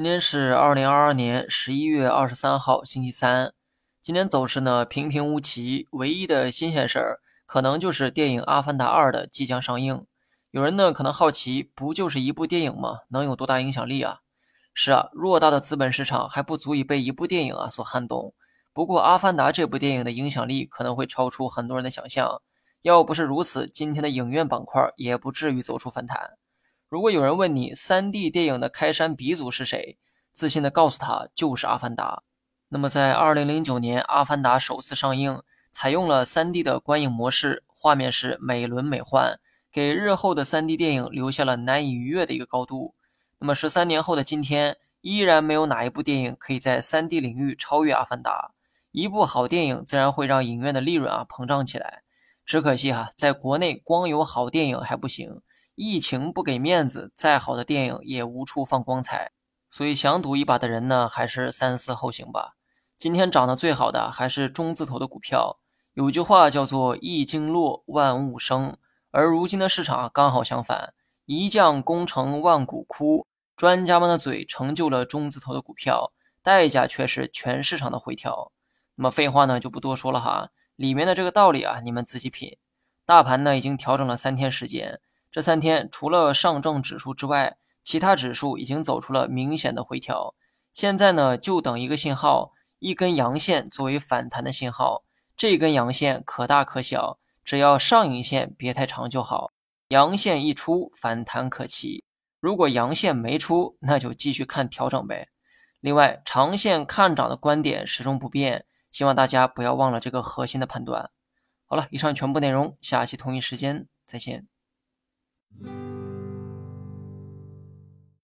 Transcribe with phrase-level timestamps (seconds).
[0.00, 3.52] 今天是二零二二年十一月二十三号，星期三。
[4.00, 10.06] 今天走势呢平平无奇，唯一的新鲜事儿可能就是电影《阿凡达二》的即将上映。
[10.52, 13.00] 有人呢可能好奇，不就是一部电影吗？
[13.10, 14.20] 能有多大影响力啊？
[14.72, 18.32] 是啊，偌大的资本市场还不足以被一部电影啊所撼动。
[18.72, 22.40] 不过，《阿凡达》这部电影的影响力可能会超出很多人的想象。
[22.80, 26.38] 要不是如此，今天的影院板块也不至于走出反弹。
[26.90, 29.96] 如果有人问你，3D 电影的开山鼻祖是谁？
[30.32, 32.16] 自信的告诉他，就是《阿凡达》。
[32.70, 35.40] 那么，在2009年，《阿凡达》首次上映，
[35.70, 39.38] 采用了 3D 的观影模式，画面是美轮美奂，
[39.70, 42.96] 给日后的 3D 电影留下了难以逾越的一个高度。
[43.38, 48.50] 那么，十三年后的今天，依然没有哪一部电影可以在 3D 领域超越《阿凡达》。
[48.90, 52.02] 一部好电影自然会让影院的利润啊膨胀起来。
[52.44, 55.40] 只可惜哈，在国内光有好电影还不行，
[55.74, 59.32] 疫情不给面子，再好的电影也无处放光彩。
[59.68, 62.56] 所以想赌一把的人呢，还是三思后行吧。
[62.98, 65.58] 今天涨得最好的还是中字头的股票。
[65.94, 68.76] 有句话叫做“一经落，万物生”，
[69.10, 73.26] 而如今的市场刚好相反，一将功成万骨枯。
[73.56, 78.52] 专家们的嘴成就了中字头的股票，代价却是全市场的回调。
[78.94, 80.50] 那么废话呢就不多说了哈。
[80.76, 82.56] 里面的这个道理啊，你们自己品。
[83.04, 85.00] 大盘呢已经调整了三天时间，
[85.30, 90.34] 这三天除了上证指数之外，其他指数已经走出了明显的回调。
[90.72, 95.04] 现在呢就等一个信号，一根阳线作为反弹的信号。
[95.36, 99.52] 这根阳线可大可小，只要上影线别太长就好。
[99.88, 102.04] 阳线一出，反弹可期；
[102.40, 105.28] 如果阳线没出，那就继续看调整呗。
[105.80, 108.66] 另外，长线看涨的观点始终不变。
[108.90, 111.10] 希望大家不要忘了这个核心的判断。
[111.64, 114.48] 好了，以上全部内容，下期同一时间再见。
[115.58, 116.09] Mm-hmm.